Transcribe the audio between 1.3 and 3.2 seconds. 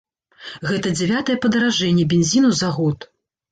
падаражэнне бензіну за год.